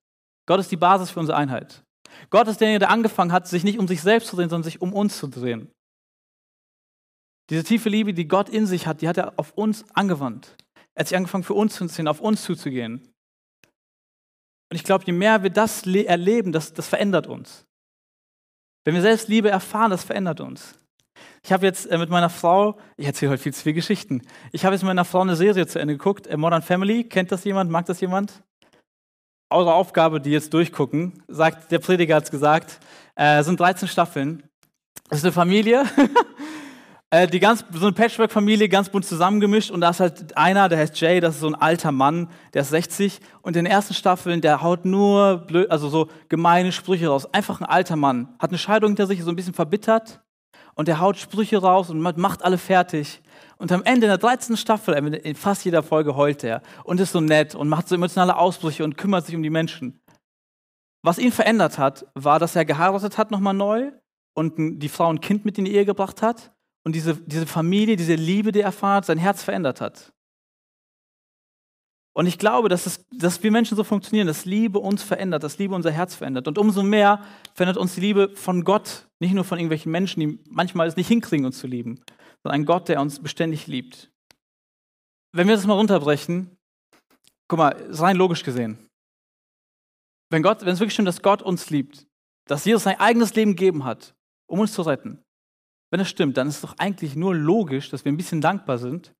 [0.47, 1.83] Gott ist die Basis für unsere Einheit.
[2.29, 4.81] Gott ist derjenige, der angefangen hat, sich nicht um sich selbst zu drehen, sondern sich
[4.81, 5.71] um uns zu drehen.
[7.49, 10.55] Diese tiefe Liebe, die Gott in sich hat, die hat er auf uns angewandt.
[10.95, 13.13] Er hat sich angefangen, für uns zu ziehen, auf uns zuzugehen.
[14.71, 17.65] Und ich glaube, je mehr wir das erleben, das, das verändert uns.
[18.83, 20.79] Wenn wir selbst Liebe erfahren, das verändert uns.
[21.45, 24.65] Ich habe jetzt äh, mit meiner Frau, ich erzähle heute viel zu viele Geschichten, ich
[24.65, 27.03] habe jetzt mit meiner Frau eine Serie zu Ende geguckt, äh, Modern Family.
[27.03, 27.69] Kennt das jemand?
[27.69, 28.41] Mag das jemand?
[29.51, 32.79] Eure Aufgabe, die jetzt durchgucken, sagt, der Prediger hat es gesagt,
[33.13, 34.41] äh, sind 13 Staffeln.
[35.07, 35.83] Das ist eine Familie,
[37.11, 40.79] äh, die ganz, so eine Patchwork-Familie, ganz bunt zusammengemischt und da ist halt einer, der
[40.79, 43.93] heißt Jay, das ist so ein alter Mann, der ist 60 und in den ersten
[43.93, 47.31] Staffeln, der haut nur blöd, also so gemeine Sprüche raus.
[47.35, 50.24] Einfach ein alter Mann, hat eine Scheidung hinter sich, so ein bisschen verbittert
[50.75, 53.21] und der haut Sprüche raus und macht alle fertig.
[53.57, 54.57] Und am Ende in der 13.
[54.57, 58.37] Staffel, in fast jeder Folge heult er und ist so nett und macht so emotionale
[58.37, 59.99] Ausbrüche und kümmert sich um die Menschen.
[61.01, 63.91] Was ihn verändert hat, war, dass er geheiratet hat nochmal neu
[64.33, 66.51] und die Frau ein Kind mit in die Ehe gebracht hat
[66.83, 70.11] und diese, diese Familie, diese Liebe, die er erfahren hat, sein Herz verändert hat.
[72.17, 75.57] Und ich glaube, dass, es, dass wir Menschen so funktionieren, dass Liebe uns verändert, dass
[75.57, 76.47] Liebe unser Herz verändert.
[76.47, 77.21] Und umso mehr
[77.53, 81.09] verändert uns die Liebe von Gott, nicht nur von irgendwelchen Menschen, die manchmal es nicht
[81.09, 82.01] hinkriegen, uns zu lieben,
[82.41, 84.13] sondern ein Gott, der uns beständig liebt.
[85.33, 86.55] Wenn wir das mal runterbrechen,
[87.49, 88.77] guck mal, rein logisch gesehen.
[90.29, 92.07] Wenn, Gott, wenn es wirklich stimmt, dass Gott uns liebt,
[92.47, 94.15] dass Jesus sein eigenes Leben gegeben hat,
[94.47, 95.21] um uns zu retten,
[95.91, 98.77] wenn das stimmt, dann ist es doch eigentlich nur logisch, dass wir ein bisschen dankbar
[98.77, 99.13] sind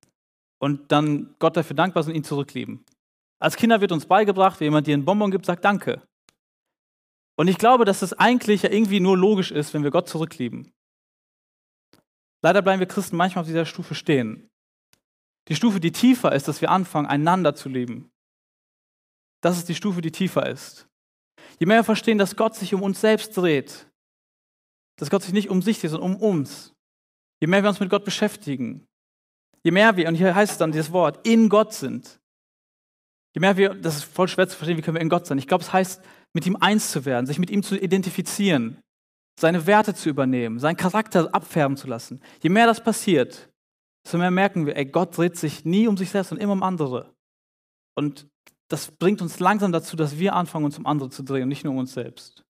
[0.58, 2.84] und dann Gott dafür dankbar sind und ihn zurücklieben.
[3.38, 6.02] Als Kinder wird uns beigebracht, wenn jemand dir einen Bonbon gibt, sagt Danke.
[7.38, 10.72] Und ich glaube, dass es eigentlich ja irgendwie nur logisch ist, wenn wir Gott zurücklieben.
[12.42, 14.48] Leider bleiben wir Christen manchmal auf dieser Stufe stehen.
[15.48, 18.10] Die Stufe, die tiefer ist, dass wir anfangen, einander zu lieben.
[19.42, 20.88] Das ist die Stufe, die tiefer ist.
[21.58, 23.86] Je mehr wir verstehen, dass Gott sich um uns selbst dreht,
[24.98, 26.74] dass Gott sich nicht um sich dreht, sondern um uns.
[27.40, 28.86] Je mehr wir uns mit Gott beschäftigen,
[29.66, 32.20] je mehr wir, und hier heißt es dann dieses Wort, in Gott sind,
[33.34, 35.38] je mehr wir, das ist voll schwer zu verstehen, wie können wir in Gott sein.
[35.38, 36.00] Ich glaube, es heißt,
[36.32, 38.78] mit ihm eins zu werden, sich mit ihm zu identifizieren,
[39.40, 42.20] seine Werte zu übernehmen, seinen Charakter abfärben zu lassen.
[42.42, 43.50] Je mehr das passiert,
[44.04, 46.62] desto mehr merken wir, ey, Gott dreht sich nie um sich selbst, sondern immer um
[46.62, 47.12] andere.
[47.96, 48.28] Und
[48.68, 51.64] das bringt uns langsam dazu, dass wir anfangen, uns um andere zu drehen und nicht
[51.64, 52.44] nur um uns selbst.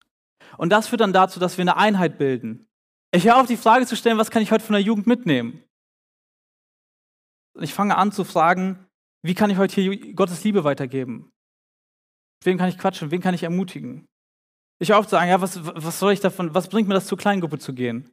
[0.58, 2.67] Und das führt dann dazu, dass wir eine Einheit bilden.
[3.13, 5.64] Ich höre auf, die Frage zu stellen, was kann ich heute von der Jugend mitnehmen?
[7.60, 8.86] Ich fange an zu fragen,
[9.24, 11.32] wie kann ich heute hier Gottes Liebe weitergeben?
[12.44, 13.12] Wem kann ich quatschen?
[13.12, 14.06] Wen kann ich ermutigen?
[14.80, 17.18] Ich auf zu sagen, ja, was, was soll ich davon, was bringt mir das, zur
[17.18, 18.12] Kleingruppe zu gehen?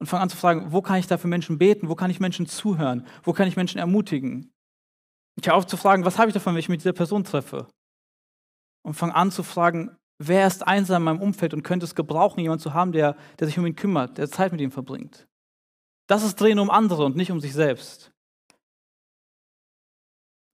[0.00, 1.88] Und fange an zu fragen, wo kann ich da für Menschen beten?
[1.88, 3.06] Wo kann ich Menschen zuhören?
[3.22, 4.52] Wo kann ich Menschen ermutigen?
[5.36, 7.68] Ich höre auf zu fragen, was habe ich davon, wenn ich mit dieser Person treffe?
[8.82, 12.40] Und fange an zu fragen, Wer ist einsam in meinem Umfeld und könnte es gebrauchen,
[12.40, 15.26] jemanden zu haben, der, der sich um ihn kümmert, der Zeit mit ihm verbringt?
[16.06, 18.12] Das ist Drehen um andere und nicht um sich selbst.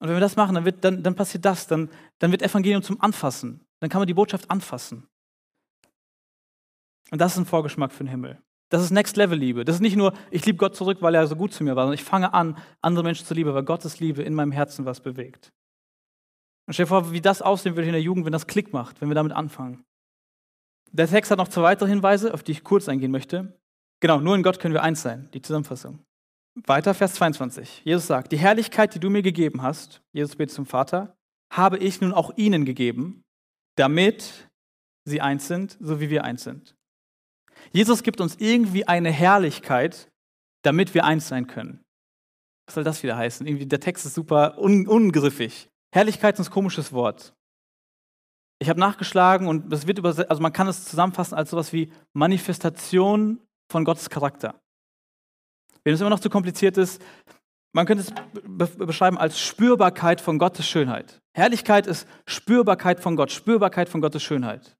[0.00, 2.82] Und wenn wir das machen, dann, wird, dann, dann passiert das, dann, dann wird Evangelium
[2.82, 3.60] zum Anfassen.
[3.80, 5.06] Dann kann man die Botschaft anfassen.
[7.10, 8.42] Und das ist ein Vorgeschmack für den Himmel.
[8.70, 9.64] Das ist Next-Level-Liebe.
[9.64, 11.84] Das ist nicht nur, ich liebe Gott zurück, weil er so gut zu mir war,
[11.84, 15.00] sondern ich fange an, andere Menschen zu lieben, weil Gottes Liebe in meinem Herzen was
[15.00, 15.52] bewegt.
[16.66, 19.00] Und stell dir vor, wie das aussehen würde in der Jugend, wenn das Klick macht,
[19.00, 19.84] wenn wir damit anfangen.
[20.92, 23.58] Der Text hat noch zwei weitere Hinweise, auf die ich kurz eingehen möchte.
[24.00, 25.98] Genau, nur in Gott können wir eins sein, die Zusammenfassung.
[26.66, 27.82] Weiter, Vers 22.
[27.84, 31.16] Jesus sagt, die Herrlichkeit, die du mir gegeben hast, Jesus betet zum Vater,
[31.52, 33.22] habe ich nun auch ihnen gegeben,
[33.76, 34.50] damit
[35.04, 36.76] sie eins sind, so wie wir eins sind.
[37.72, 40.10] Jesus gibt uns irgendwie eine Herrlichkeit,
[40.62, 41.84] damit wir eins sein können.
[42.66, 43.46] Was soll das wieder heißen?
[43.46, 45.68] Irgendwie der Text ist super un ungriffig.
[45.92, 47.34] Herrlichkeit ist ein komisches Wort.
[48.60, 51.90] Ich habe nachgeschlagen und das wird übersetzt, also man kann es zusammenfassen als sowas wie
[52.12, 54.59] Manifestation von Gottes Charakter.
[55.84, 57.02] Wenn es immer noch zu kompliziert ist,
[57.72, 61.20] man könnte es beschreiben als Spürbarkeit von Gottes Schönheit.
[61.34, 64.76] Herrlichkeit ist Spürbarkeit von Gott, Spürbarkeit von Gottes Schönheit.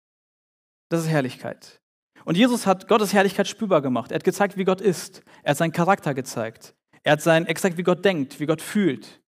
[0.88, 1.80] Das ist Herrlichkeit.
[2.24, 4.10] Und Jesus hat Gottes Herrlichkeit spürbar gemacht.
[4.10, 5.22] Er hat gezeigt, wie Gott ist.
[5.42, 6.74] Er hat seinen Charakter gezeigt.
[7.02, 9.22] Er hat sein, exakt wie Gott denkt, wie Gott fühlt.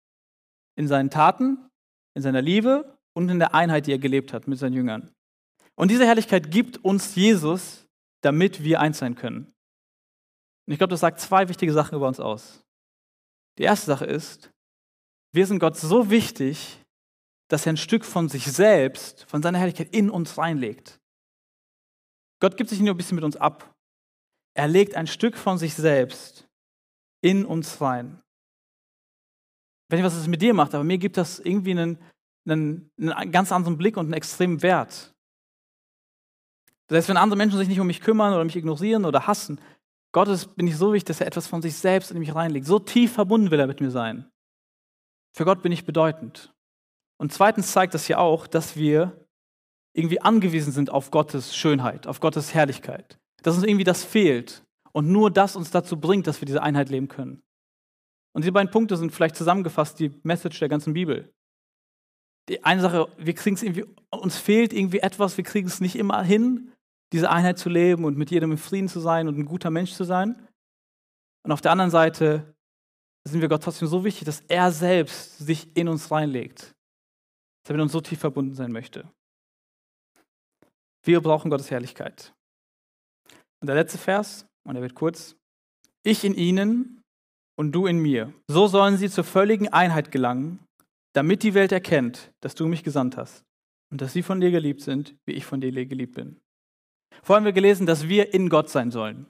[0.75, 1.69] In seinen Taten,
[2.15, 5.11] in seiner Liebe und in der Einheit, die er gelebt hat mit seinen Jüngern.
[5.75, 7.87] Und diese Herrlichkeit gibt uns Jesus,
[8.21, 9.53] damit wir eins sein können.
[10.71, 12.63] Und ich glaube, das sagt zwei wichtige Sachen über uns aus.
[13.57, 14.49] Die erste Sache ist,
[15.33, 16.79] wir sind Gott so wichtig,
[17.49, 20.99] dass er ein Stück von sich selbst, von seiner Herrlichkeit in uns reinlegt.
[22.39, 23.75] Gott gibt sich nur ein bisschen mit uns ab.
[24.53, 26.47] Er legt ein Stück von sich selbst
[27.21, 28.21] in uns rein
[29.91, 31.97] weiß nicht, was es mit dir macht, aber mir gibt das irgendwie einen,
[32.47, 35.13] einen, einen ganz anderen Blick und einen extremen Wert.
[36.89, 39.59] Selbst wenn andere Menschen sich nicht um mich kümmern oder mich ignorieren oder hassen,
[40.11, 42.65] Gottes bin ich so wichtig, dass er etwas von sich selbst in mich reinlegt.
[42.65, 44.29] So tief verbunden will er mit mir sein.
[45.33, 46.53] Für Gott bin ich bedeutend.
[47.17, 49.25] Und zweitens zeigt das ja auch, dass wir
[49.93, 53.19] irgendwie angewiesen sind auf Gottes Schönheit, auf Gottes Herrlichkeit.
[53.43, 56.89] Dass uns irgendwie das fehlt und nur das uns dazu bringt, dass wir diese Einheit
[56.89, 57.41] leben können.
[58.33, 61.33] Und diese beiden Punkte sind vielleicht zusammengefasst die Message der ganzen Bibel.
[62.49, 65.95] Die eine Sache, wir kriegen es irgendwie, uns fehlt irgendwie etwas, wir kriegen es nicht
[65.95, 66.71] immer hin,
[67.11, 69.93] diese Einheit zu leben und mit jedem im Frieden zu sein und ein guter Mensch
[69.93, 70.47] zu sein.
[71.43, 72.55] Und auf der anderen Seite
[73.27, 76.73] sind wir Gott trotzdem so wichtig, dass er selbst sich in uns reinlegt,
[77.63, 79.09] dass er mit uns so tief verbunden sein möchte.
[81.03, 82.33] Wir brauchen Gottes Herrlichkeit.
[83.59, 85.35] Und der letzte Vers, und er wird kurz.
[86.03, 87.01] Ich in ihnen
[87.55, 88.33] und du in mir.
[88.47, 90.59] So sollen sie zur völligen Einheit gelangen,
[91.13, 93.43] damit die Welt erkennt, dass du mich gesandt hast
[93.91, 96.40] und dass sie von dir geliebt sind, wie ich von dir geliebt bin.
[97.23, 99.27] Vorher haben wir gelesen, dass wir in Gott sein sollen.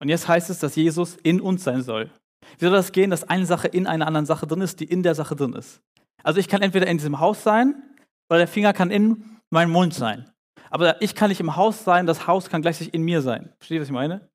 [0.00, 2.10] Und jetzt heißt es, dass Jesus in uns sein soll.
[2.58, 5.02] Wie soll das gehen, dass eine Sache in einer anderen Sache drin ist, die in
[5.02, 5.80] der Sache drin ist?
[6.22, 7.82] Also ich kann entweder in diesem Haus sein
[8.28, 10.30] oder der Finger kann in meinem Mund sein.
[10.70, 13.52] Aber ich kann nicht im Haus sein, das Haus kann gleichzeitig in mir sein.
[13.58, 14.28] Versteht ihr, was ich meine?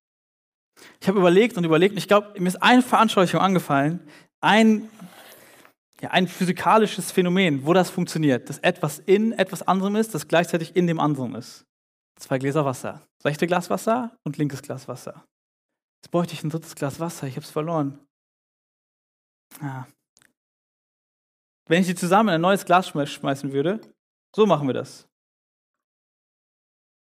[0.99, 4.01] Ich habe überlegt und überlegt und ich glaube, mir ist eine Veranschaulichung angefallen,
[4.41, 4.89] ein,
[6.01, 10.75] ja, ein physikalisches Phänomen, wo das funktioniert, dass etwas in etwas anderem ist, das gleichzeitig
[10.75, 11.65] in dem anderen ist.
[12.17, 13.01] Zwei Gläser Wasser.
[13.23, 15.25] Rechte Glas Wasser und linkes Glas Wasser.
[16.01, 17.99] Jetzt bräuchte ich ein drittes Glas Wasser, ich habe es verloren.
[19.59, 19.85] Ah.
[21.67, 23.81] Wenn ich die zusammen in ein neues Glas schmeißen würde,
[24.35, 25.07] so machen wir das.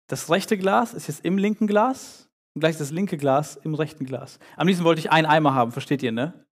[0.09, 4.05] Das rechte Glas ist jetzt im linken Glas und gleich das linke Glas im rechten
[4.05, 4.39] Glas.
[4.57, 6.45] Am liebsten wollte ich einen Eimer haben, versteht ihr, ne?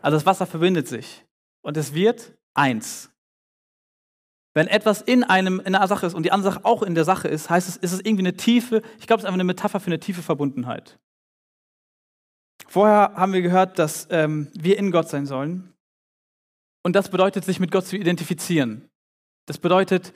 [0.00, 1.26] Also das Wasser verbindet sich
[1.62, 3.10] und es wird eins.
[4.56, 7.04] Wenn etwas in einem in einer Sache ist und die andere Sache auch in der
[7.04, 9.44] Sache ist, heißt es, ist es irgendwie eine tiefe, ich glaube, es ist einfach eine
[9.44, 10.98] Metapher für eine tiefe Verbundenheit.
[12.66, 15.74] Vorher haben wir gehört, dass ähm, wir in Gott sein sollen.
[16.82, 18.88] Und das bedeutet, sich mit Gott zu identifizieren.
[19.44, 20.14] Das bedeutet,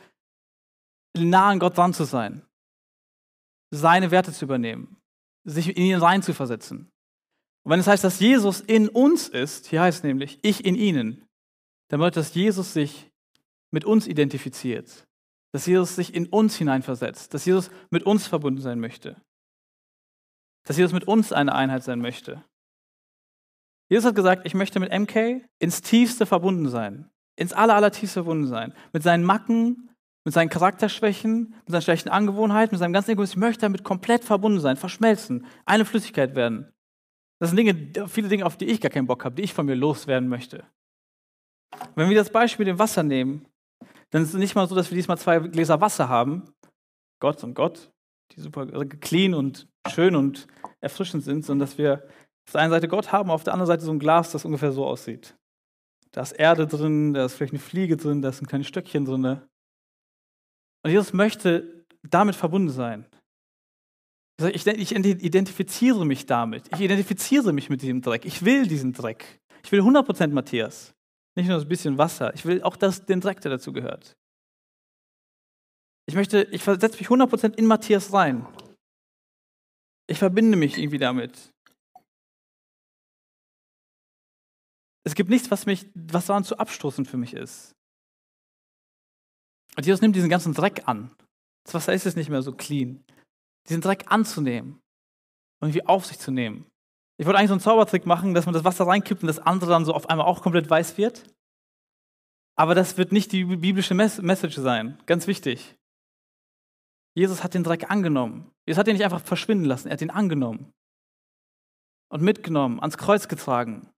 [1.15, 2.43] nah an Gott dran zu sein
[3.71, 4.97] seine Werte zu übernehmen,
[5.45, 6.91] sich in ihn reinzuversetzen.
[7.63, 10.77] Und wenn es heißt, dass Jesus in uns ist, hier heißt es nämlich, ich in
[10.77, 11.29] ihnen,
[11.89, 13.10] dann bedeutet das, dass Jesus sich
[13.71, 15.07] mit uns identifiziert,
[15.53, 19.17] dass Jesus sich in uns hineinversetzt, dass Jesus mit uns verbunden sein möchte,
[20.65, 22.45] dass Jesus mit uns eine Einheit sein möchte.
[23.89, 28.47] Jesus hat gesagt, ich möchte mit MK ins Tiefste verbunden sein, ins aller, allertiefste verbunden
[28.47, 29.91] sein, mit seinen Macken,
[30.25, 33.37] mit seinen Charakterschwächen, mit seinen schlechten Angewohnheiten, mit seinem ganzen Egoismus.
[33.37, 36.73] Ich möchte damit komplett verbunden sein, verschmelzen, eine Flüssigkeit werden.
[37.41, 39.67] Das sind Dinge, viele Dinge, auf die ich gar keinen Bock habe, die ich von
[39.67, 40.65] mir loswerden möchte.
[41.95, 43.47] Wenn wir das Beispiel dem Wasser nehmen,
[44.11, 46.53] dann ist es nicht mal so, dass wir diesmal zwei Gläser Wasser haben,
[47.21, 47.91] Gott und Gott,
[48.33, 50.47] die super clean und schön und
[50.81, 52.05] erfrischend sind, sondern dass wir
[52.47, 54.73] auf der einen Seite Gott haben, auf der anderen Seite so ein Glas, das ungefähr
[54.73, 55.37] so aussieht.
[56.13, 59.05] Da ist Erde drin, da ist vielleicht eine Fliege drin, da ist ein kleines Stöckchen
[59.05, 59.41] drin.
[60.83, 63.07] Und Jesus möchte damit verbunden sein.
[64.49, 66.69] Ich identifiziere mich damit.
[66.73, 68.25] Ich identifiziere mich mit diesem Dreck.
[68.25, 69.41] Ich will diesen Dreck.
[69.63, 70.95] Ich will 100% Matthias.
[71.37, 72.35] Nicht nur ein bisschen Wasser.
[72.35, 74.17] Ich will auch das, den Dreck, der dazu gehört.
[76.07, 78.47] Ich möchte, ich versetze mich 100% in Matthias rein.
[80.09, 81.53] Ich verbinde mich irgendwie damit.
[85.05, 87.75] Es gibt nichts, was mich, was daran zu abstoßen für mich ist.
[89.77, 91.15] Und Jesus nimmt diesen ganzen Dreck an.
[91.65, 93.05] Das Wasser ist jetzt nicht mehr so clean.
[93.69, 94.81] Diesen Dreck anzunehmen
[95.61, 96.70] und irgendwie auf sich zu nehmen.
[97.21, 99.69] Ich wollte eigentlich so einen Zaubertrick machen, dass man das Wasser reinkippt und das andere
[99.69, 101.31] dann so auf einmal auch komplett weiß wird.
[102.57, 104.99] Aber das wird nicht die biblische Message sein.
[105.05, 105.77] Ganz wichtig.
[107.15, 108.51] Jesus hat den Dreck angenommen.
[108.67, 110.73] Jesus hat ihn nicht einfach verschwinden lassen, er hat ihn angenommen
[112.09, 113.91] und mitgenommen, ans Kreuz getragen.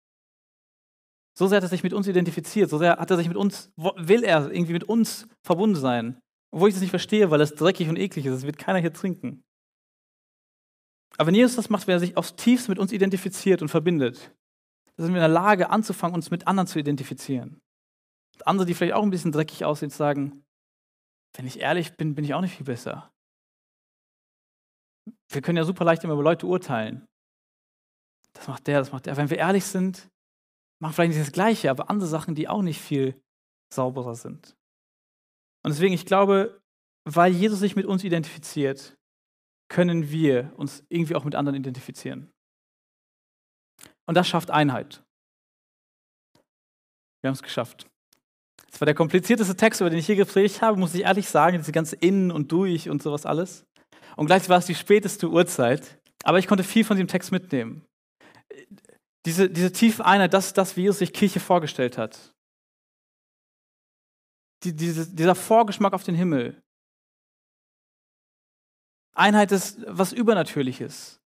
[1.39, 3.71] So sehr hat er sich mit uns identifiziert, so sehr hat er sich mit uns,
[3.77, 6.21] will er irgendwie mit uns verbunden sein.
[6.51, 8.93] Obwohl ich das nicht verstehe, weil es dreckig und eklig ist, das wird keiner hier
[8.93, 9.45] trinken.
[11.17, 14.33] Aber wenn Jesus das macht, wenn er sich aufs Tiefste mit uns identifiziert und verbindet,
[14.97, 17.61] dann sind wir in der Lage, anzufangen, uns mit anderen zu identifizieren.
[18.35, 20.45] Und andere, die vielleicht auch ein bisschen dreckig aussehen, sagen,
[21.37, 23.11] wenn ich ehrlich bin, bin ich auch nicht viel besser.
[25.31, 27.07] Wir können ja super leicht immer über Leute urteilen.
[28.35, 29.17] Das macht der, das macht der.
[29.17, 30.09] Wenn wir ehrlich sind,
[30.81, 33.21] machen vielleicht nicht das Gleiche, aber andere Sachen, die auch nicht viel
[33.73, 34.57] sauberer sind.
[35.65, 36.61] Und deswegen, ich glaube,
[37.05, 38.97] weil Jesus sich mit uns identifiziert,
[39.73, 42.31] können wir uns irgendwie auch mit anderen identifizieren.
[44.07, 45.03] Und das schafft Einheit.
[47.23, 47.87] Wir haben es geschafft.
[48.71, 51.57] Das war der komplizierteste Text, über den ich hier gepredigt habe, muss ich ehrlich sagen,
[51.57, 53.65] diese ganze Innen und Durch und sowas alles.
[54.17, 55.99] Und gleichzeitig war es die späteste Uhrzeit.
[56.23, 57.87] Aber ich konnte viel von diesem Text mitnehmen.
[59.25, 62.35] Diese, diese tiefe Einheit, das ist das, wie Jesus sich Kirche vorgestellt hat.
[64.65, 66.63] Die, diese, dieser Vorgeschmack auf den Himmel.
[69.15, 71.21] Einheit ist was Übernatürliches.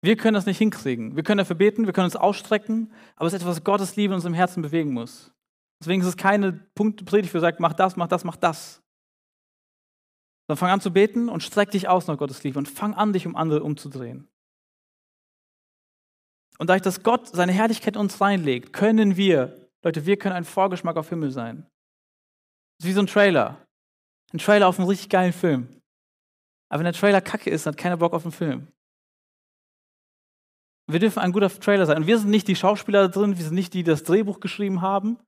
[0.00, 1.14] Wir können das nicht hinkriegen.
[1.14, 4.12] Wir können dafür beten, wir können uns ausstrecken, aber es ist etwas, was Gottes Liebe
[4.12, 5.32] in unserem Herzen bewegen muss.
[5.80, 8.82] Deswegen ist es keine Punktpredigt, wo sagt, mach das, mach das, mach das.
[10.46, 13.12] Sondern fang an zu beten und streck dich aus nach Gottes Liebe und fang an,
[13.12, 14.28] dich um andere umzudrehen.
[16.58, 20.44] Und dadurch, dass Gott seine Herrlichkeit in uns reinlegt, können wir, Leute, wir können ein
[20.44, 21.66] Vorgeschmack auf Himmel sein.
[22.78, 23.64] Das ist wie so ein Trailer.
[24.32, 25.81] Ein Trailer auf einen richtig geilen Film.
[26.72, 28.66] Aber wenn der Trailer kacke ist, hat keiner Bock auf den Film.
[30.86, 31.98] Wir dürfen ein guter Trailer sein.
[31.98, 34.80] Und wir sind nicht die Schauspieler drin, wir sind nicht die, die das Drehbuch geschrieben
[34.80, 35.18] haben,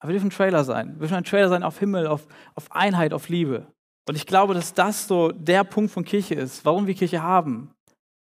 [0.00, 0.92] aber wir dürfen ein Trailer sein.
[0.96, 3.72] Wir dürfen ein Trailer sein auf Himmel, auf, auf Einheit, auf Liebe.
[4.06, 7.70] Und ich glaube, dass das so der Punkt von Kirche ist, warum wir Kirche haben,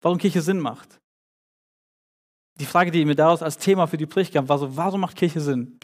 [0.03, 1.01] warum Kirche Sinn macht.
[2.59, 5.15] Die Frage, die mir daraus als Thema für die Predigt gab, war so, warum macht
[5.15, 5.79] Kirche Sinn?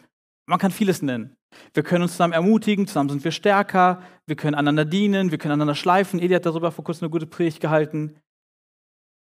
[0.46, 1.36] Man kann vieles nennen.
[1.74, 5.54] Wir können uns zusammen ermutigen, zusammen sind wir stärker, wir können einander dienen, wir können
[5.54, 6.20] einander schleifen.
[6.20, 8.16] Eli hat darüber vor kurzem eine gute Predigt gehalten.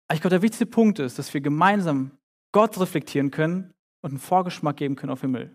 [0.09, 2.13] Aber ich glaube, der wichtigste Punkt ist, dass wir gemeinsam
[2.53, 5.55] Gott reflektieren können und einen Vorgeschmack geben können auf Himmel.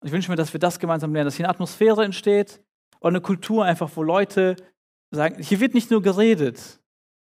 [0.00, 2.60] Und ich wünsche mir, dass wir das gemeinsam lernen, dass hier eine Atmosphäre entsteht
[2.98, 4.56] und eine Kultur einfach, wo Leute
[5.12, 6.80] sagen, hier wird nicht nur geredet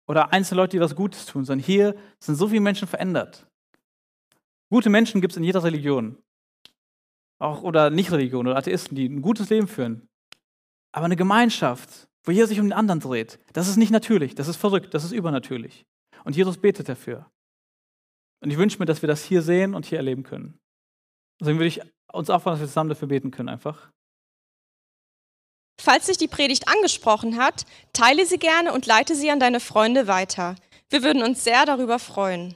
[0.08, 3.48] oder einzelne Leute, die was Gutes tun, sondern hier sind so viele Menschen verändert.
[4.70, 6.23] Gute Menschen gibt es in jeder Religion.
[7.44, 10.08] Auch oder Nicht-Religion oder Atheisten, die ein gutes Leben führen.
[10.94, 14.48] Aber eine Gemeinschaft, wo jeder sich um den anderen dreht, das ist nicht natürlich, das
[14.48, 15.86] ist verrückt, das ist übernatürlich.
[16.24, 17.30] Und Jesus betet dafür.
[18.42, 20.58] Und ich wünsche mir, dass wir das hier sehen und hier erleben können.
[21.42, 21.82] Deswegen würde ich
[22.14, 23.92] uns auffordern, dass wir zusammen dafür beten können einfach.
[25.82, 30.08] Falls dich die Predigt angesprochen hat, teile sie gerne und leite sie an deine Freunde
[30.08, 30.56] weiter.
[30.90, 32.56] Wir würden uns sehr darüber freuen.